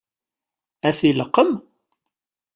Ad 0.87 0.95
t-ileqqem? 0.97 1.51